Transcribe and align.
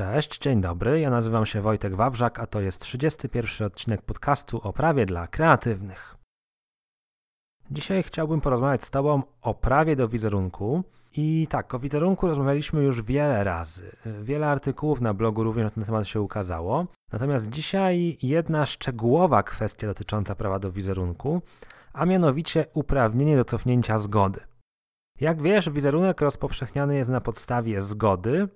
Cześć, 0.00 0.38
dzień 0.38 0.60
dobry. 0.60 1.00
Ja 1.00 1.10
nazywam 1.10 1.46
się 1.46 1.60
Wojtek 1.60 1.94
Wawrzak, 1.94 2.40
a 2.40 2.46
to 2.46 2.60
jest 2.60 2.80
31 2.80 3.66
odcinek 3.66 4.02
podcastu 4.02 4.60
o 4.62 4.72
prawie 4.72 5.06
dla 5.06 5.26
kreatywnych. 5.26 6.16
Dzisiaj 7.70 8.02
chciałbym 8.02 8.40
porozmawiać 8.40 8.84
z 8.84 8.90
Tobą 8.90 9.22
o 9.42 9.54
prawie 9.54 9.96
do 9.96 10.08
wizerunku. 10.08 10.84
I 11.16 11.46
tak, 11.50 11.74
o 11.74 11.78
wizerunku 11.78 12.26
rozmawialiśmy 12.28 12.82
już 12.82 13.02
wiele 13.02 13.44
razy. 13.44 13.96
Wiele 14.22 14.48
artykułów 14.48 15.00
na 15.00 15.14
blogu 15.14 15.44
również 15.44 15.64
na 15.64 15.70
ten 15.70 15.84
temat 15.84 16.08
się 16.08 16.20
ukazało. 16.20 16.86
Natomiast 17.12 17.48
dzisiaj 17.48 18.18
jedna 18.22 18.66
szczegółowa 18.66 19.42
kwestia 19.42 19.86
dotycząca 19.86 20.34
prawa 20.34 20.58
do 20.58 20.72
wizerunku, 20.72 21.42
a 21.92 22.06
mianowicie 22.06 22.66
uprawnienie 22.74 23.36
do 23.36 23.44
cofnięcia 23.44 23.98
zgody. 23.98 24.40
Jak 25.20 25.42
wiesz, 25.42 25.70
wizerunek 25.70 26.20
rozpowszechniany 26.20 26.96
jest 26.96 27.10
na 27.10 27.20
podstawie 27.20 27.82
zgody 27.82 28.48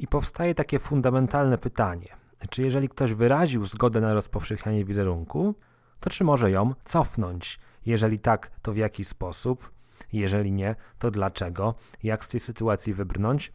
i 0.00 0.06
powstaje 0.06 0.54
takie 0.54 0.78
fundamentalne 0.78 1.58
pytanie: 1.58 2.08
czy 2.50 2.62
jeżeli 2.62 2.88
ktoś 2.88 3.12
wyraził 3.12 3.64
zgodę 3.64 4.00
na 4.00 4.14
rozpowszechnianie 4.14 4.84
wizerunku, 4.84 5.54
to 6.00 6.10
czy 6.10 6.24
może 6.24 6.50
ją 6.50 6.74
cofnąć? 6.84 7.58
Jeżeli 7.86 8.18
tak, 8.18 8.50
to 8.62 8.72
w 8.72 8.76
jaki 8.76 9.04
sposób? 9.04 9.70
Jeżeli 10.12 10.52
nie, 10.52 10.76
to 10.98 11.10
dlaczego? 11.10 11.74
Jak 12.02 12.24
z 12.24 12.28
tej 12.28 12.40
sytuacji 12.40 12.94
wybrnąć? 12.94 13.52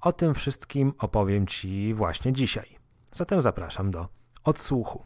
O 0.00 0.12
tym 0.12 0.34
wszystkim 0.34 0.92
opowiem 0.98 1.46
Ci 1.46 1.94
właśnie 1.94 2.32
dzisiaj. 2.32 2.78
Zatem 3.12 3.42
zapraszam 3.42 3.90
do 3.90 4.08
odsłuchu. 4.44 5.04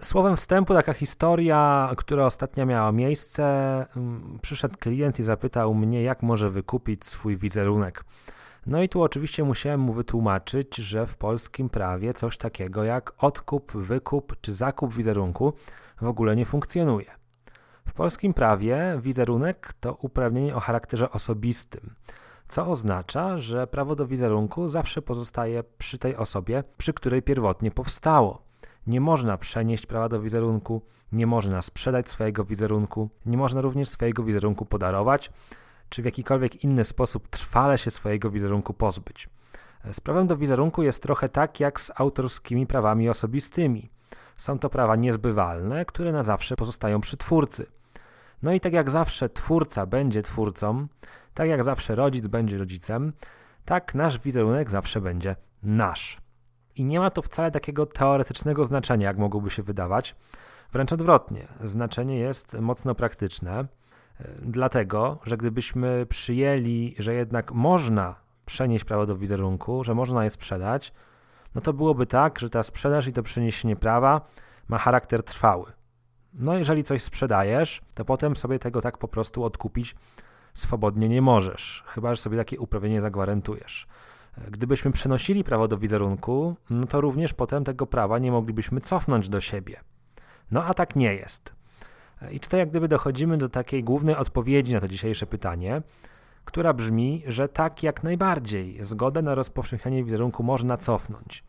Słowem 0.00 0.36
wstępu 0.36 0.74
taka 0.74 0.92
historia, 0.92 1.90
która 1.96 2.26
ostatnio 2.26 2.66
miała 2.66 2.92
miejsce. 2.92 3.44
Mm, 3.96 4.38
przyszedł 4.42 4.78
klient 4.78 5.18
i 5.18 5.22
zapytał 5.22 5.74
mnie, 5.74 6.02
jak 6.02 6.22
może 6.22 6.50
wykupić 6.50 7.04
swój 7.04 7.36
wizerunek. 7.36 8.04
No 8.66 8.82
i 8.82 8.88
tu 8.88 9.02
oczywiście 9.02 9.44
musiałem 9.44 9.80
mu 9.80 9.92
wytłumaczyć, 9.92 10.76
że 10.76 11.06
w 11.06 11.16
polskim 11.16 11.68
prawie 11.68 12.14
coś 12.14 12.38
takiego 12.38 12.84
jak 12.84 13.12
odkup, 13.18 13.72
wykup 13.72 14.36
czy 14.40 14.54
zakup 14.54 14.94
wizerunku 14.94 15.52
w 16.00 16.08
ogóle 16.08 16.36
nie 16.36 16.46
funkcjonuje. 16.46 17.10
W 17.88 17.92
polskim 17.92 18.34
prawie 18.34 18.98
wizerunek 19.02 19.72
to 19.80 19.94
uprawnienie 19.94 20.56
o 20.56 20.60
charakterze 20.60 21.10
osobistym, 21.10 21.94
co 22.48 22.66
oznacza, 22.66 23.38
że 23.38 23.66
prawo 23.66 23.96
do 23.96 24.06
wizerunku 24.06 24.68
zawsze 24.68 25.02
pozostaje 25.02 25.64
przy 25.78 25.98
tej 25.98 26.16
osobie, 26.16 26.64
przy 26.76 26.92
której 26.92 27.22
pierwotnie 27.22 27.70
powstało. 27.70 28.42
Nie 28.86 29.00
można 29.00 29.38
przenieść 29.38 29.86
prawa 29.86 30.08
do 30.08 30.20
wizerunku, 30.20 30.82
nie 31.12 31.26
można 31.26 31.62
sprzedać 31.62 32.10
swojego 32.10 32.44
wizerunku, 32.44 33.10
nie 33.26 33.36
można 33.36 33.60
również 33.60 33.88
swojego 33.88 34.22
wizerunku 34.22 34.66
podarować, 34.66 35.30
czy 35.88 36.02
w 36.02 36.04
jakikolwiek 36.04 36.64
inny 36.64 36.84
sposób 36.84 37.28
trwale 37.28 37.78
się 37.78 37.90
swojego 37.90 38.30
wizerunku 38.30 38.74
pozbyć. 38.74 39.28
Z 39.92 40.00
prawem 40.00 40.26
do 40.26 40.36
wizerunku 40.36 40.82
jest 40.82 41.02
trochę 41.02 41.28
tak 41.28 41.60
jak 41.60 41.80
z 41.80 41.92
autorskimi 41.94 42.66
prawami 42.66 43.08
osobistymi. 43.08 43.90
Są 44.36 44.58
to 44.58 44.70
prawa 44.70 44.96
niezbywalne, 44.96 45.84
które 45.84 46.12
na 46.12 46.22
zawsze 46.22 46.56
pozostają 46.56 47.00
przy 47.00 47.16
twórcy. 47.16 47.66
No 48.42 48.52
i 48.52 48.60
tak 48.60 48.72
jak 48.72 48.90
zawsze 48.90 49.28
twórca 49.28 49.86
będzie 49.86 50.22
twórcą, 50.22 50.86
tak 51.34 51.48
jak 51.48 51.64
zawsze 51.64 51.94
rodzic 51.94 52.26
będzie 52.26 52.58
rodzicem, 52.58 53.12
tak 53.64 53.94
nasz 53.94 54.18
wizerunek 54.18 54.70
zawsze 54.70 55.00
będzie 55.00 55.36
nasz. 55.62 56.20
I 56.76 56.84
nie 56.84 57.00
ma 57.00 57.10
to 57.10 57.22
wcale 57.22 57.50
takiego 57.50 57.86
teoretycznego 57.86 58.64
znaczenia, 58.64 59.06
jak 59.06 59.18
mogłoby 59.18 59.50
się 59.50 59.62
wydawać. 59.62 60.16
Wręcz 60.72 60.92
odwrotnie, 60.92 61.48
znaczenie 61.64 62.18
jest 62.18 62.60
mocno 62.60 62.94
praktyczne, 62.94 63.64
dlatego 64.42 65.18
że 65.24 65.36
gdybyśmy 65.36 66.06
przyjęli, 66.06 66.94
że 66.98 67.14
jednak 67.14 67.52
można 67.52 68.14
przenieść 68.46 68.84
prawo 68.84 69.06
do 69.06 69.16
wizerunku, 69.16 69.84
że 69.84 69.94
można 69.94 70.24
je 70.24 70.30
sprzedać, 70.30 70.92
no 71.54 71.60
to 71.60 71.72
byłoby 71.72 72.06
tak, 72.06 72.38
że 72.38 72.50
ta 72.50 72.62
sprzedaż 72.62 73.06
i 73.06 73.12
to 73.12 73.22
przeniesienie 73.22 73.76
prawa 73.76 74.20
ma 74.68 74.78
charakter 74.78 75.22
trwały. 75.22 75.72
No, 76.34 76.58
jeżeli 76.58 76.84
coś 76.84 77.02
sprzedajesz, 77.02 77.82
to 77.94 78.04
potem 78.04 78.36
sobie 78.36 78.58
tego 78.58 78.80
tak 78.80 78.98
po 78.98 79.08
prostu 79.08 79.44
odkupić 79.44 79.96
swobodnie 80.54 81.08
nie 81.08 81.22
możesz, 81.22 81.84
chyba 81.86 82.14
że 82.14 82.22
sobie 82.22 82.36
takie 82.36 82.60
uprawnienie 82.60 83.00
zagwarantujesz. 83.00 83.86
Gdybyśmy 84.50 84.92
przenosili 84.92 85.44
prawo 85.44 85.68
do 85.68 85.78
wizerunku, 85.78 86.56
no 86.70 86.86
to 86.86 87.00
również 87.00 87.34
potem 87.34 87.64
tego 87.64 87.86
prawa 87.86 88.18
nie 88.18 88.32
moglibyśmy 88.32 88.80
cofnąć 88.80 89.28
do 89.28 89.40
siebie. 89.40 89.80
No 90.50 90.64
a 90.64 90.74
tak 90.74 90.96
nie 90.96 91.14
jest. 91.14 91.54
I 92.30 92.40
tutaj 92.40 92.60
jak 92.60 92.70
gdyby 92.70 92.88
dochodzimy 92.88 93.38
do 93.38 93.48
takiej 93.48 93.84
głównej 93.84 94.16
odpowiedzi 94.16 94.72
na 94.72 94.80
to 94.80 94.88
dzisiejsze 94.88 95.26
pytanie, 95.26 95.82
która 96.44 96.72
brzmi, 96.72 97.22
że 97.26 97.48
tak 97.48 97.82
jak 97.82 98.02
najbardziej 98.02 98.84
zgodę 98.84 99.22
na 99.22 99.34
rozpowszechnianie 99.34 100.04
wizerunku 100.04 100.42
można 100.42 100.76
cofnąć. 100.76 101.44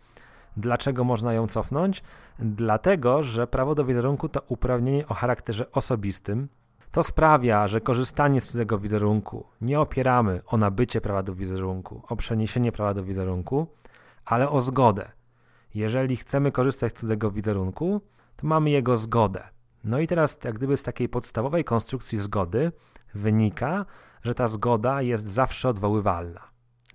Dlaczego 0.57 1.03
można 1.03 1.33
ją 1.33 1.47
cofnąć? 1.47 2.03
Dlatego, 2.39 3.23
że 3.23 3.47
prawo 3.47 3.75
do 3.75 3.85
wizerunku 3.85 4.29
to 4.29 4.41
uprawnienie 4.47 5.07
o 5.07 5.13
charakterze 5.13 5.71
osobistym. 5.71 6.47
To 6.91 7.03
sprawia, 7.03 7.67
że 7.67 7.81
korzystanie 7.81 8.41
z 8.41 8.47
cudzego 8.47 8.79
wizerunku 8.79 9.45
nie 9.61 9.79
opieramy 9.79 10.41
o 10.45 10.57
nabycie 10.57 11.01
prawa 11.01 11.23
do 11.23 11.35
wizerunku, 11.35 12.01
o 12.09 12.15
przeniesienie 12.15 12.71
prawa 12.71 12.93
do 12.93 13.03
wizerunku, 13.03 13.67
ale 14.25 14.49
o 14.49 14.61
zgodę. 14.61 15.11
Jeżeli 15.73 16.15
chcemy 16.15 16.51
korzystać 16.51 16.91
z 16.97 16.99
cudzego 16.99 17.31
wizerunku, 17.31 18.01
to 18.35 18.47
mamy 18.47 18.69
jego 18.69 18.97
zgodę. 18.97 19.54
No 19.85 19.99
i 19.99 20.07
teraz, 20.07 20.37
jak 20.43 20.55
gdyby 20.55 20.77
z 20.77 20.83
takiej 20.83 21.09
podstawowej 21.09 21.63
konstrukcji 21.63 22.17
zgody 22.17 22.71
wynika, 23.13 23.85
że 24.23 24.35
ta 24.35 24.47
zgoda 24.47 25.01
jest 25.01 25.27
zawsze 25.27 25.69
odwoływalna. 25.69 26.41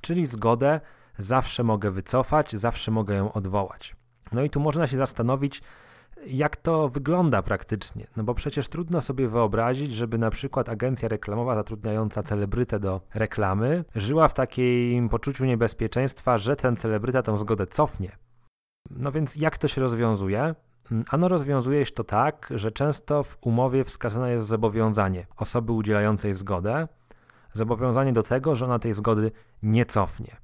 Czyli 0.01 0.27
zgodę 0.27 0.81
zawsze 1.19 1.65
mogę 1.65 1.91
wycofać, 1.91 2.53
zawsze 2.53 2.91
mogę 2.91 3.15
ją 3.15 3.33
odwołać. 3.33 3.97
No 4.33 4.43
i 4.43 4.51
tu 4.51 4.61
można 4.61 4.87
się 4.87 4.97
zastanowić, 4.97 5.63
jak 6.27 6.57
to 6.57 6.89
wygląda 6.89 7.43
praktycznie. 7.43 8.07
No 8.17 8.25
bo 8.25 8.35
przecież 8.35 8.69
trudno 8.69 9.01
sobie 9.01 9.29
wyobrazić, 9.29 9.93
żeby 9.93 10.19
na 10.19 10.31
przykład 10.31 10.69
agencja 10.69 11.09
reklamowa 11.09 11.55
zatrudniająca 11.55 12.23
celebrytę 12.23 12.81
do 12.81 13.01
reklamy 13.15 13.85
żyła 13.95 14.29
w 14.29 14.35
takim 14.35 15.09
poczuciu 15.09 15.45
niebezpieczeństwa, 15.45 16.39
że 16.39 16.57
ten 16.57 16.77
celebryta 16.77 17.23
tą 17.23 17.37
zgodę 17.37 17.67
cofnie. 17.67 18.17
No 18.91 19.13
więc 19.13 19.37
jak 19.37 19.59
to 19.59 19.69
się 19.69 19.81
rozwiązuje? 19.81 20.55
Ano 21.11 21.29
rozwiązuje 21.29 21.87
się 21.87 21.93
to 21.93 22.05
tak, 22.05 22.49
że 22.55 22.71
często 22.71 23.23
w 23.23 23.39
umowie 23.41 23.85
wskazane 23.85 24.33
jest 24.33 24.47
zobowiązanie 24.47 25.27
osoby 25.37 25.73
udzielającej 25.73 26.35
zgodę, 26.35 26.89
zobowiązanie 27.53 28.13
do 28.13 28.23
tego, 28.23 28.55
że 28.55 28.65
ona 28.65 28.79
tej 28.79 28.95
zgody 28.95 29.31
nie 29.63 29.87
cofnie. 29.87 30.37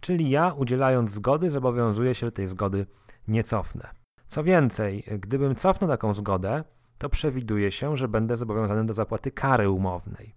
Czyli 0.00 0.30
ja, 0.30 0.52
udzielając 0.52 1.10
zgody, 1.10 1.50
zobowiązuję 1.50 2.14
się, 2.14 2.26
że 2.26 2.32
tej 2.32 2.46
zgody 2.46 2.86
nie 3.28 3.44
cofnę. 3.44 3.88
Co 4.26 4.44
więcej, 4.44 5.04
gdybym 5.18 5.54
cofnął 5.54 5.90
taką 5.90 6.14
zgodę, 6.14 6.64
to 6.98 7.08
przewiduje 7.08 7.72
się, 7.72 7.96
że 7.96 8.08
będę 8.08 8.36
zobowiązany 8.36 8.86
do 8.86 8.94
zapłaty 8.94 9.30
kary 9.30 9.70
umownej. 9.70 10.34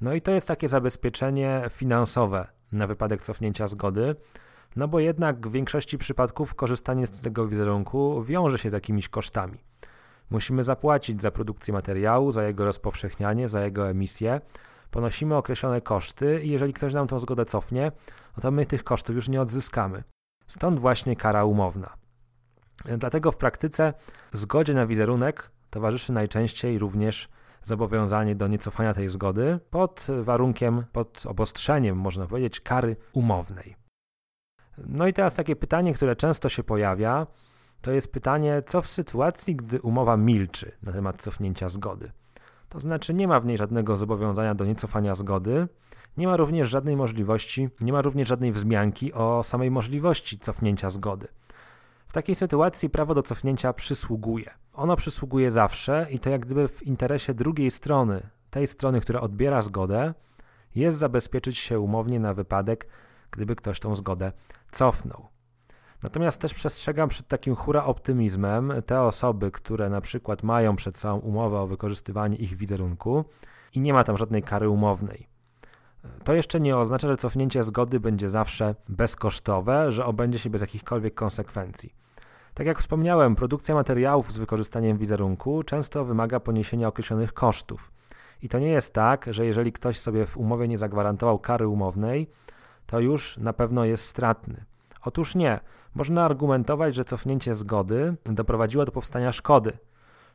No 0.00 0.14
i 0.14 0.22
to 0.22 0.30
jest 0.30 0.48
takie 0.48 0.68
zabezpieczenie 0.68 1.62
finansowe 1.70 2.46
na 2.72 2.86
wypadek 2.86 3.22
cofnięcia 3.22 3.66
zgody, 3.66 4.16
no 4.76 4.88
bo 4.88 5.00
jednak 5.00 5.48
w 5.48 5.52
większości 5.52 5.98
przypadków 5.98 6.54
korzystanie 6.54 7.06
z 7.06 7.22
tego 7.22 7.48
wizerunku 7.48 8.22
wiąże 8.24 8.58
się 8.58 8.70
z 8.70 8.72
jakimiś 8.72 9.08
kosztami. 9.08 9.58
Musimy 10.30 10.62
zapłacić 10.62 11.22
za 11.22 11.30
produkcję 11.30 11.74
materiału, 11.74 12.32
za 12.32 12.44
jego 12.44 12.64
rozpowszechnianie, 12.64 13.48
za 13.48 13.64
jego 13.64 13.88
emisję. 13.88 14.40
Ponosimy 14.90 15.36
określone 15.36 15.80
koszty 15.80 16.40
i 16.44 16.50
jeżeli 16.50 16.72
ktoś 16.72 16.94
nam 16.94 17.06
tą 17.06 17.18
zgodę 17.18 17.44
cofnie, 17.44 17.92
no 18.36 18.42
to 18.42 18.50
my 18.50 18.66
tych 18.66 18.84
kosztów 18.84 19.16
już 19.16 19.28
nie 19.28 19.40
odzyskamy. 19.40 20.02
Stąd 20.46 20.78
właśnie 20.78 21.16
kara 21.16 21.44
umowna. 21.44 21.94
Dlatego 22.98 23.32
w 23.32 23.36
praktyce 23.36 23.94
zgodzie 24.32 24.74
na 24.74 24.86
wizerunek 24.86 25.50
towarzyszy 25.70 26.12
najczęściej 26.12 26.78
również 26.78 27.28
zobowiązanie 27.62 28.34
do 28.34 28.48
niecofania 28.48 28.94
tej 28.94 29.08
zgody 29.08 29.58
pod 29.70 30.06
warunkiem, 30.22 30.84
pod 30.92 31.26
obostrzeniem, 31.26 31.96
można 31.96 32.26
powiedzieć, 32.26 32.60
kary 32.60 32.96
umownej. 33.12 33.79
No 34.86 35.06
i 35.06 35.12
teraz 35.12 35.34
takie 35.34 35.56
pytanie, 35.56 35.94
które 35.94 36.16
często 36.16 36.48
się 36.48 36.62
pojawia, 36.62 37.26
to 37.80 37.92
jest 37.92 38.12
pytanie, 38.12 38.62
co 38.66 38.82
w 38.82 38.86
sytuacji, 38.86 39.56
gdy 39.56 39.80
umowa 39.80 40.16
milczy 40.16 40.72
na 40.82 40.92
temat 40.92 41.22
cofnięcia 41.22 41.68
zgody. 41.68 42.12
To 42.68 42.80
znaczy 42.80 43.14
nie 43.14 43.28
ma 43.28 43.40
w 43.40 43.46
niej 43.46 43.56
żadnego 43.56 43.96
zobowiązania 43.96 44.54
do 44.54 44.64
niecofania 44.64 45.14
zgody, 45.14 45.68
nie 46.16 46.26
ma 46.26 46.36
również 46.36 46.68
żadnej 46.68 46.96
możliwości, 46.96 47.68
nie 47.80 47.92
ma 47.92 48.02
również 48.02 48.28
żadnej 48.28 48.52
wzmianki 48.52 49.12
o 49.12 49.42
samej 49.42 49.70
możliwości 49.70 50.38
cofnięcia 50.38 50.90
zgody. 50.90 51.28
W 52.06 52.12
takiej 52.12 52.34
sytuacji 52.34 52.90
prawo 52.90 53.14
do 53.14 53.22
cofnięcia 53.22 53.72
przysługuje. 53.72 54.50
Ono 54.72 54.96
przysługuje 54.96 55.50
zawsze 55.50 56.06
i 56.10 56.18
to 56.18 56.30
jak 56.30 56.46
gdyby 56.46 56.68
w 56.68 56.82
interesie 56.82 57.34
drugiej 57.34 57.70
strony, 57.70 58.22
tej 58.50 58.66
strony, 58.66 59.00
która 59.00 59.20
odbiera 59.20 59.60
zgodę, 59.60 60.14
jest 60.74 60.98
zabezpieczyć 60.98 61.58
się 61.58 61.80
umownie 61.80 62.20
na 62.20 62.34
wypadek, 62.34 62.86
gdyby 63.30 63.56
ktoś 63.56 63.80
tą 63.80 63.94
zgodę 63.94 64.32
cofnął. 64.70 65.28
Natomiast 66.02 66.40
też 66.40 66.54
przestrzegam 66.54 67.08
przed 67.08 67.28
takim 67.28 67.54
hura 67.54 67.84
optymizmem 67.84 68.72
te 68.86 69.02
osoby, 69.02 69.50
które 69.50 69.88
na 69.88 70.00
przykład 70.00 70.42
mają 70.42 70.76
przed 70.76 70.96
sobą 70.96 71.18
umowę 71.18 71.60
o 71.60 71.66
wykorzystywanie 71.66 72.36
ich 72.36 72.56
wizerunku 72.56 73.24
i 73.74 73.80
nie 73.80 73.92
ma 73.92 74.04
tam 74.04 74.16
żadnej 74.16 74.42
kary 74.42 74.68
umownej. 74.68 75.28
To 76.24 76.34
jeszcze 76.34 76.60
nie 76.60 76.76
oznacza, 76.76 77.08
że 77.08 77.16
cofnięcie 77.16 77.62
zgody 77.62 78.00
będzie 78.00 78.28
zawsze 78.28 78.74
bezkosztowe, 78.88 79.92
że 79.92 80.04
obędzie 80.04 80.38
się 80.38 80.50
bez 80.50 80.60
jakichkolwiek 80.60 81.14
konsekwencji. 81.14 81.94
Tak 82.54 82.66
jak 82.66 82.78
wspomniałem, 82.78 83.34
produkcja 83.34 83.74
materiałów 83.74 84.32
z 84.32 84.38
wykorzystaniem 84.38 84.98
wizerunku 84.98 85.62
często 85.62 86.04
wymaga 86.04 86.40
poniesienia 86.40 86.88
określonych 86.88 87.32
kosztów. 87.32 87.92
I 88.42 88.48
to 88.48 88.58
nie 88.58 88.68
jest 88.68 88.92
tak, 88.92 89.26
że 89.30 89.46
jeżeli 89.46 89.72
ktoś 89.72 89.98
sobie 89.98 90.26
w 90.26 90.36
umowie 90.36 90.68
nie 90.68 90.78
zagwarantował 90.78 91.38
kary 91.38 91.68
umownej, 91.68 92.28
to 92.90 93.00
już 93.00 93.36
na 93.38 93.52
pewno 93.52 93.84
jest 93.84 94.04
stratny. 94.04 94.64
Otóż 95.04 95.34
nie. 95.34 95.60
Można 95.94 96.24
argumentować, 96.24 96.94
że 96.94 97.04
cofnięcie 97.04 97.54
zgody 97.54 98.14
doprowadziło 98.24 98.84
do 98.84 98.92
powstania 98.92 99.32
szkody. 99.32 99.72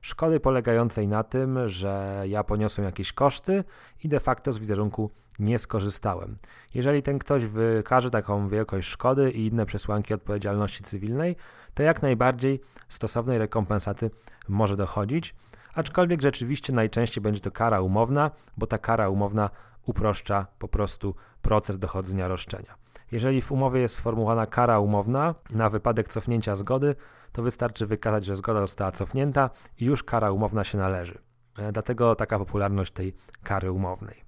Szkody 0.05 0.39
polegającej 0.39 1.07
na 1.07 1.23
tym, 1.23 1.67
że 1.69 2.23
ja 2.27 2.43
poniosłem 2.43 2.85
jakieś 2.85 3.13
koszty 3.13 3.63
i 4.03 4.09
de 4.09 4.19
facto 4.19 4.53
z 4.53 4.57
wizerunku 4.59 5.11
nie 5.39 5.59
skorzystałem. 5.59 6.37
Jeżeli 6.73 7.03
ten 7.03 7.19
ktoś 7.19 7.45
wykaże 7.45 8.09
taką 8.09 8.49
wielkość 8.49 8.87
szkody 8.87 9.31
i 9.31 9.47
inne 9.47 9.65
przesłanki 9.65 10.13
odpowiedzialności 10.13 10.83
cywilnej, 10.83 11.35
to 11.73 11.83
jak 11.83 12.01
najbardziej 12.01 12.61
stosownej 12.89 13.37
rekompensaty 13.37 14.11
może 14.47 14.75
dochodzić, 14.75 15.35
aczkolwiek 15.73 16.21
rzeczywiście 16.21 16.73
najczęściej 16.73 17.21
będzie 17.21 17.41
to 17.41 17.51
kara 17.51 17.81
umowna, 17.81 18.31
bo 18.57 18.67
ta 18.67 18.77
kara 18.77 19.09
umowna 19.09 19.49
uproszcza 19.85 20.47
po 20.59 20.67
prostu 20.67 21.15
proces 21.41 21.79
dochodzenia 21.79 22.27
roszczenia. 22.27 22.84
Jeżeli 23.11 23.41
w 23.41 23.51
umowie 23.51 23.81
jest 23.81 23.95
sformułowana 23.95 24.45
kara 24.45 24.79
umowna 24.79 25.35
na 25.49 25.69
wypadek 25.69 26.07
cofnięcia 26.07 26.55
zgody, 26.55 26.95
to 27.31 27.43
wystarczy 27.43 27.85
wykazać, 27.85 28.25
że 28.25 28.35
zgoda 28.35 28.61
została 28.61 28.91
cofnięta 28.91 29.49
i 29.79 29.85
już 29.85 30.03
kara 30.03 30.31
umowna 30.31 30.63
się 30.63 30.77
należy. 30.77 31.17
E, 31.57 31.71
dlatego 31.71 32.15
taka 32.15 32.39
popularność 32.39 32.93
tej 32.93 33.13
kary 33.43 33.71
umownej. 33.71 34.25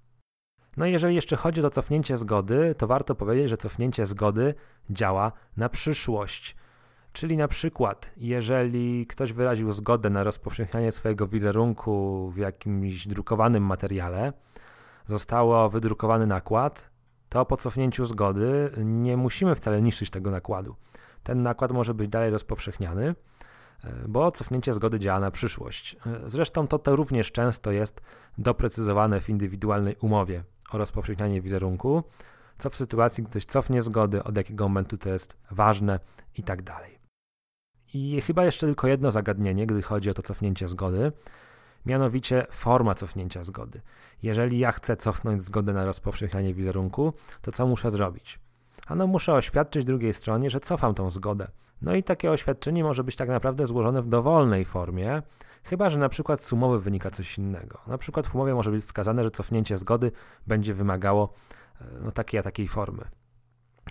No 0.77 0.85
i 0.85 0.91
jeżeli 0.91 1.15
jeszcze 1.15 1.35
chodzi 1.35 1.65
o 1.65 1.69
cofnięcie 1.69 2.17
zgody, 2.17 2.75
to 2.77 2.87
warto 2.87 3.15
powiedzieć, 3.15 3.49
że 3.49 3.57
cofnięcie 3.57 4.05
zgody 4.05 4.53
działa 4.89 5.31
na 5.57 5.69
przyszłość. 5.69 6.55
Czyli 7.13 7.37
na 7.37 7.47
przykład, 7.47 8.11
jeżeli 8.17 9.07
ktoś 9.07 9.33
wyraził 9.33 9.71
zgodę 9.71 10.09
na 10.09 10.23
rozpowszechnianie 10.23 10.91
swojego 10.91 11.27
wizerunku 11.27 12.29
w 12.35 12.37
jakimś 12.37 13.07
drukowanym 13.07 13.63
materiale, 13.63 14.33
zostało 15.05 15.69
wydrukowany 15.69 16.27
nakład, 16.27 16.89
to 17.29 17.45
po 17.45 17.57
cofnięciu 17.57 18.05
zgody 18.05 18.71
nie 18.77 19.17
musimy 19.17 19.55
wcale 19.55 19.81
niszczyć 19.81 20.09
tego 20.09 20.31
nakładu. 20.31 20.75
Ten 21.23 21.41
nakład 21.41 21.71
może 21.71 21.93
być 21.93 22.09
dalej 22.09 22.31
rozpowszechniany, 22.31 23.15
e, 23.83 23.93
bo 24.07 24.31
cofnięcie 24.31 24.73
zgody 24.73 24.99
działa 24.99 25.19
na 25.19 25.31
przyszłość. 25.31 25.95
E, 26.05 26.19
zresztą 26.25 26.67
to, 26.67 26.79
to 26.79 26.95
również 26.95 27.31
często 27.31 27.71
jest 27.71 28.01
doprecyzowane 28.37 29.21
w 29.21 29.29
indywidualnej 29.29 29.95
umowie 30.01 30.43
o 30.71 30.77
rozpowszechnianie 30.77 31.41
wizerunku, 31.41 32.03
co 32.57 32.69
w 32.69 32.75
sytuacji, 32.75 33.23
gdy 33.23 33.31
ktoś 33.31 33.45
cofnie 33.45 33.81
zgody, 33.81 34.23
od 34.23 34.37
jakiego 34.37 34.63
momentu 34.63 34.97
to 34.97 35.09
jest 35.09 35.37
ważne 35.51 35.99
i 36.35 36.43
tak 36.43 36.61
dalej. 36.61 36.97
I 37.93 38.21
chyba 38.21 38.45
jeszcze 38.45 38.67
tylko 38.67 38.87
jedno 38.87 39.11
zagadnienie, 39.11 39.67
gdy 39.67 39.81
chodzi 39.81 40.09
o 40.09 40.13
to 40.13 40.21
cofnięcie 40.21 40.67
zgody, 40.67 41.11
mianowicie 41.87 42.45
forma 42.51 42.95
cofnięcia 42.95 43.43
zgody. 43.43 43.81
Jeżeli 44.23 44.59
ja 44.59 44.71
chcę 44.71 44.95
cofnąć 44.95 45.43
zgodę 45.43 45.73
na 45.73 45.85
rozpowszechnianie 45.85 46.53
wizerunku, 46.53 47.13
to 47.41 47.51
co 47.51 47.67
muszę 47.67 47.91
zrobić? 47.91 48.39
Ano 48.87 49.07
muszę 49.07 49.33
oświadczyć 49.33 49.85
drugiej 49.85 50.13
stronie, 50.13 50.49
że 50.49 50.59
cofam 50.59 50.93
tą 50.93 51.09
zgodę. 51.09 51.47
No 51.81 51.95
i 51.95 52.03
takie 52.03 52.31
oświadczenie 52.31 52.83
może 52.83 53.03
być 53.03 53.15
tak 53.15 53.29
naprawdę 53.29 53.67
złożone 53.67 54.01
w 54.01 54.07
dowolnej 54.07 54.65
formie, 54.65 55.21
chyba 55.63 55.89
że 55.89 55.97
na 55.97 56.09
przykład 56.09 56.43
z 56.43 56.53
umowy 56.53 56.79
wynika 56.79 57.11
coś 57.11 57.37
innego. 57.37 57.79
Na 57.87 57.97
przykład 57.97 58.27
w 58.27 58.35
umowie 58.35 58.53
może 58.53 58.71
być 58.71 58.83
wskazane, 58.83 59.23
że 59.23 59.31
cofnięcie 59.31 59.77
zgody 59.77 60.11
będzie 60.47 60.73
wymagało 60.73 61.33
e, 61.81 61.85
no, 62.01 62.11
takiej 62.11 62.39
a 62.39 62.43
takiej 62.43 62.67
formy. 62.67 63.03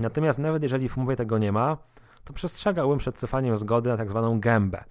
Natomiast 0.01 0.39
nawet 0.39 0.63
jeżeli 0.63 0.89
w 0.89 0.99
umowie 0.99 1.17
tego 1.17 1.39
nie 1.39 1.53
ma, 1.53 1.79
to 2.25 2.33
przestrzegałbym 2.33 2.99
przed 2.99 3.21
cofaniem 3.21 3.57
zgody 3.57 3.91
na 3.91 3.97
tak 3.97 4.11
zwaną 4.11 4.41
gębę. 4.41 4.85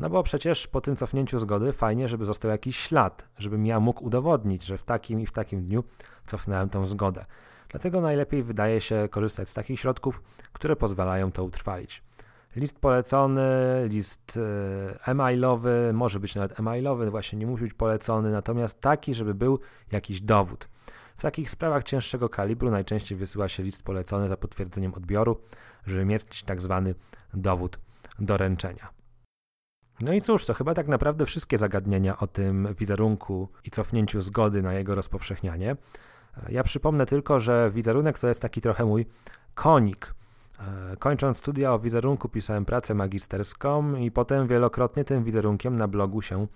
No 0.00 0.10
bo 0.10 0.22
przecież 0.22 0.66
po 0.66 0.80
tym 0.80 0.96
cofnięciu 0.96 1.38
zgody 1.38 1.72
fajnie, 1.72 2.08
żeby 2.08 2.24
został 2.24 2.50
jakiś 2.50 2.76
ślad, 2.76 3.28
żebym 3.38 3.66
ja 3.66 3.80
mógł 3.80 4.04
udowodnić, 4.04 4.64
że 4.64 4.78
w 4.78 4.82
takim 4.82 5.20
i 5.20 5.26
w 5.26 5.32
takim 5.32 5.62
dniu 5.62 5.84
cofnąłem 6.26 6.68
tą 6.68 6.86
zgodę. 6.86 7.24
Dlatego 7.68 8.00
najlepiej 8.00 8.42
wydaje 8.42 8.80
się 8.80 9.08
korzystać 9.10 9.48
z 9.48 9.54
takich 9.54 9.80
środków, 9.80 10.22
które 10.52 10.76
pozwalają 10.76 11.32
to 11.32 11.44
utrwalić. 11.44 12.02
List 12.56 12.78
polecony, 12.78 13.42
list 13.88 14.36
e, 14.36 15.08
e-mailowy, 15.08 15.90
może 15.94 16.20
być 16.20 16.34
nawet 16.34 16.60
e-mailowy, 16.60 17.10
właśnie 17.10 17.38
nie 17.38 17.46
musi 17.46 17.64
być 17.64 17.74
polecony, 17.74 18.30
natomiast 18.32 18.80
taki, 18.80 19.14
żeby 19.14 19.34
był 19.34 19.58
jakiś 19.92 20.20
dowód. 20.20 20.68
W 21.16 21.22
takich 21.22 21.50
sprawach 21.50 21.84
cięższego 21.84 22.28
kalibru 22.28 22.70
najczęściej 22.70 23.18
wysyła 23.18 23.48
się 23.48 23.62
list 23.62 23.82
polecony 23.82 24.28
za 24.28 24.36
potwierdzeniem 24.36 24.94
odbioru, 24.94 25.40
żeby 25.86 26.04
mieć 26.04 26.42
tak 26.42 26.60
zwany 26.60 26.94
dowód 27.34 27.78
doręczenia. 28.18 28.99
No 30.00 30.12
i 30.12 30.20
cóż, 30.20 30.46
to 30.46 30.54
chyba 30.54 30.74
tak 30.74 30.88
naprawdę 30.88 31.26
wszystkie 31.26 31.58
zagadnienia 31.58 32.18
o 32.18 32.26
tym 32.26 32.74
wizerunku 32.78 33.48
i 33.64 33.70
cofnięciu 33.70 34.20
zgody 34.20 34.62
na 34.62 34.72
jego 34.72 34.94
rozpowszechnianie. 34.94 35.76
Ja 36.48 36.62
przypomnę 36.62 37.06
tylko, 37.06 37.40
że 37.40 37.70
wizerunek 37.74 38.18
to 38.18 38.28
jest 38.28 38.42
taki 38.42 38.60
trochę 38.60 38.84
mój 38.84 39.06
konik. 39.54 40.14
Kończąc 40.98 41.36
studia 41.38 41.72
o 41.72 41.78
wizerunku, 41.78 42.28
pisałem 42.28 42.64
pracę 42.64 42.94
magisterską 42.94 43.94
i 43.94 44.10
potem 44.10 44.48
wielokrotnie 44.48 45.04
tym 45.04 45.24
wizerunkiem 45.24 45.76
na 45.76 45.88
blogu 45.88 46.22
się 46.22 46.46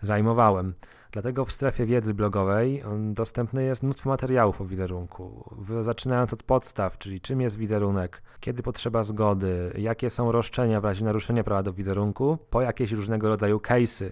zajmowałem. 0.00 0.74
Dlatego 1.12 1.44
w 1.44 1.52
strefie 1.52 1.86
wiedzy 1.86 2.14
blogowej 2.14 2.84
dostępne 3.12 3.62
jest 3.62 3.82
mnóstwo 3.82 4.10
materiałów 4.10 4.60
o 4.60 4.64
wizerunku, 4.64 5.54
zaczynając 5.82 6.32
od 6.32 6.42
podstaw, 6.42 6.98
czyli 6.98 7.20
czym 7.20 7.40
jest 7.40 7.58
wizerunek, 7.58 8.22
kiedy 8.40 8.62
potrzeba 8.62 9.02
zgody, 9.02 9.72
jakie 9.78 10.10
są 10.10 10.32
roszczenia 10.32 10.80
w 10.80 10.84
razie 10.84 11.04
naruszenia 11.04 11.44
prawa 11.44 11.62
do 11.62 11.72
wizerunku, 11.72 12.38
po 12.50 12.62
jakieś 12.62 12.92
różnego 12.92 13.28
rodzaju 13.28 13.58
case'y, 13.58 14.10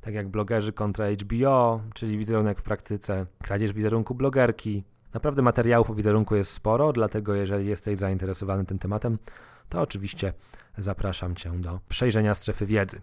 tak 0.00 0.14
jak 0.14 0.28
blogerzy 0.28 0.72
kontra 0.72 1.06
HBO, 1.10 1.80
czyli 1.94 2.18
wizerunek 2.18 2.60
w 2.60 2.62
praktyce, 2.62 3.26
kradzież 3.42 3.72
wizerunku 3.72 4.14
blogerki. 4.14 4.84
Naprawdę 5.14 5.42
materiałów 5.42 5.90
o 5.90 5.94
wizerunku 5.94 6.36
jest 6.36 6.52
sporo, 6.52 6.92
dlatego 6.92 7.34
jeżeli 7.34 7.66
jesteś 7.66 7.98
zainteresowany 7.98 8.64
tym 8.64 8.78
tematem, 8.78 9.18
to 9.68 9.80
oczywiście 9.80 10.32
zapraszam 10.78 11.36
Cię 11.36 11.60
do 11.60 11.80
przejrzenia 11.88 12.34
strefy 12.34 12.66
wiedzy. 12.66 13.00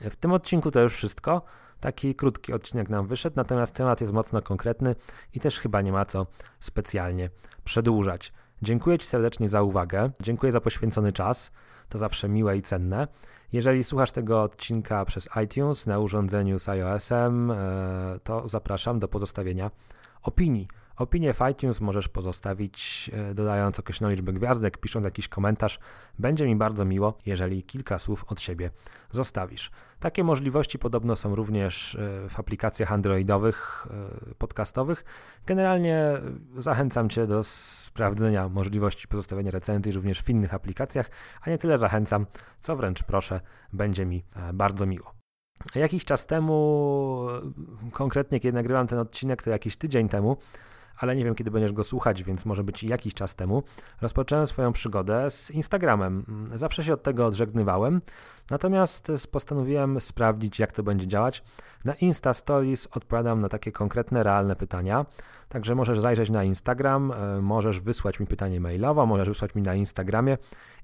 W 0.00 0.16
tym 0.16 0.32
odcinku 0.32 0.70
to 0.70 0.80
już 0.80 0.94
wszystko. 0.94 1.42
Taki 1.80 2.14
krótki 2.14 2.52
odcinek 2.52 2.88
nam 2.88 3.06
wyszedł, 3.06 3.36
natomiast 3.36 3.74
temat 3.74 4.00
jest 4.00 4.12
mocno 4.12 4.42
konkretny 4.42 4.94
i 5.34 5.40
też 5.40 5.60
chyba 5.60 5.82
nie 5.82 5.92
ma 5.92 6.04
co 6.04 6.26
specjalnie 6.60 7.30
przedłużać. 7.64 8.32
Dziękuję 8.62 8.98
Ci 8.98 9.06
serdecznie 9.06 9.48
za 9.48 9.62
uwagę, 9.62 10.10
dziękuję 10.20 10.52
za 10.52 10.60
poświęcony 10.60 11.12
czas, 11.12 11.50
to 11.88 11.98
zawsze 11.98 12.28
miłe 12.28 12.56
i 12.56 12.62
cenne. 12.62 13.08
Jeżeli 13.52 13.84
słuchasz 13.84 14.12
tego 14.12 14.42
odcinka 14.42 15.04
przez 15.04 15.28
iTunes 15.44 15.86
na 15.86 15.98
urządzeniu 15.98 16.58
z 16.58 16.68
iOS-em, 16.68 17.50
e, 17.50 17.56
to 18.22 18.48
zapraszam 18.48 18.98
do 18.98 19.08
pozostawienia 19.08 19.70
opinii. 20.22 20.68
Opinię 20.98 21.34
w 21.34 21.40
iTunes 21.50 21.80
możesz 21.80 22.08
pozostawić 22.08 23.10
e, 23.14 23.34
dodając 23.34 23.78
określoną 23.78 24.10
liczbę 24.10 24.32
gwiazdek, 24.32 24.78
pisząc 24.78 25.04
jakiś 25.04 25.28
komentarz. 25.28 25.78
Będzie 26.18 26.46
mi 26.46 26.56
bardzo 26.56 26.84
miło, 26.84 27.18
jeżeli 27.26 27.62
kilka 27.62 27.98
słów 27.98 28.24
od 28.28 28.40
siebie 28.40 28.70
zostawisz. 29.12 29.70
Takie 30.00 30.24
możliwości 30.24 30.78
podobno 30.78 31.16
są 31.16 31.34
również 31.34 31.94
e, 31.94 32.28
w 32.28 32.40
aplikacjach 32.40 32.92
androidowych, 32.92 33.86
e, 34.30 34.34
podcastowych. 34.34 35.04
Generalnie 35.46 36.12
zachęcam 36.56 37.08
Cię 37.08 37.26
do 37.26 37.44
sprawdzenia 37.44 38.48
możliwości 38.48 39.08
pozostawienia 39.08 39.50
recenzji 39.50 39.92
również 39.92 40.22
w 40.22 40.30
innych 40.30 40.54
aplikacjach, 40.54 41.10
a 41.40 41.50
nie 41.50 41.58
tyle 41.58 41.78
zachęcam, 41.78 42.26
co 42.60 42.76
wręcz 42.76 43.02
proszę, 43.02 43.40
będzie 43.72 44.06
mi 44.06 44.24
bardzo 44.54 44.86
miło. 44.86 45.14
Jakiś 45.74 46.04
czas 46.04 46.26
temu, 46.26 47.28
konkretnie 47.92 48.40
kiedy 48.40 48.54
nagrywam 48.54 48.86
ten 48.86 48.98
odcinek, 48.98 49.42
to 49.42 49.50
jakiś 49.50 49.76
tydzień 49.76 50.08
temu, 50.08 50.36
ale 50.98 51.16
nie 51.16 51.24
wiem, 51.24 51.34
kiedy 51.34 51.50
będziesz 51.50 51.72
go 51.72 51.84
słuchać, 51.84 52.24
więc 52.24 52.44
może 52.44 52.64
być 52.64 52.84
jakiś 52.84 53.14
czas 53.14 53.34
temu, 53.34 53.62
rozpocząłem 54.00 54.46
swoją 54.46 54.72
przygodę 54.72 55.30
z 55.30 55.50
Instagramem. 55.50 56.24
Zawsze 56.54 56.84
się 56.84 56.92
od 56.92 57.02
tego 57.02 57.26
odżegnywałem, 57.26 58.00
natomiast 58.50 59.12
postanowiłem 59.30 60.00
sprawdzić, 60.00 60.58
jak 60.58 60.72
to 60.72 60.82
będzie 60.82 61.06
działać. 61.06 61.42
Na 61.84 61.94
Insta 61.94 62.34
Stories 62.34 62.88
odpowiadam 62.92 63.40
na 63.40 63.48
takie 63.48 63.72
konkretne, 63.72 64.22
realne 64.22 64.56
pytania, 64.56 65.06
także 65.48 65.74
możesz 65.74 66.00
zajrzeć 66.00 66.30
na 66.30 66.44
Instagram, 66.44 67.12
e, 67.12 67.42
możesz 67.42 67.80
wysłać 67.80 68.20
mi 68.20 68.26
pytanie 68.26 68.60
mailowo, 68.60 69.06
możesz 69.06 69.28
wysłać 69.28 69.54
mi 69.54 69.62
na 69.62 69.74
Instagramie 69.74 70.38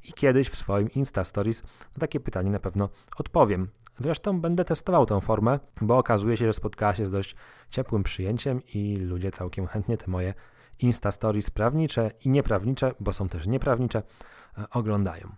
i 0.05 0.13
kiedyś 0.13 0.49
w 0.49 0.57
swoim 0.57 0.91
Insta 0.91 1.25
Stories 1.25 1.63
na 1.63 2.01
takie 2.01 2.21
pytanie 2.21 2.51
na 2.51 2.59
pewno 2.59 2.89
odpowiem. 3.17 3.69
Zresztą 3.99 4.41
będę 4.41 4.65
testował 4.65 5.07
tę 5.07 5.21
formę, 5.21 5.59
bo 5.81 5.99
okazuje 5.99 6.37
się, 6.37 6.47
że 6.47 6.53
spotkała 6.53 6.95
się 6.95 7.07
z 7.07 7.11
dość 7.11 7.37
ciepłym 7.71 8.03
przyjęciem 8.03 8.61
i 8.75 8.97
ludzie 8.97 9.31
całkiem 9.31 9.67
chętnie 9.67 9.97
te 10.05 10.11
moje 10.11 10.35
Insta 10.79 11.13
Stories 11.13 11.51
prawnicze 11.51 12.11
i 12.25 12.31
nieprawnicze, 12.31 12.95
bo 13.01 13.13
są 13.13 13.29
też 13.29 13.47
nieprawnicze, 13.47 14.03
e, 14.59 14.71
oglądają. 14.71 15.33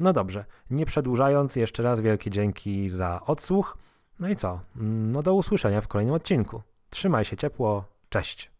No 0.00 0.12
dobrze, 0.12 0.44
nie 0.70 0.86
przedłużając, 0.86 1.56
jeszcze 1.56 1.82
raz 1.82 2.00
wielkie 2.00 2.30
dzięki 2.30 2.88
za 2.88 3.20
odsłuch. 3.26 3.78
No 4.20 4.28
i 4.28 4.36
co? 4.36 4.60
No 5.12 5.22
do 5.22 5.34
usłyszenia 5.34 5.80
w 5.80 5.88
kolejnym 5.88 6.14
odcinku. 6.14 6.62
Trzymaj 6.90 7.24
się 7.24 7.36
ciepło, 7.36 7.84
cześć. 8.08 8.50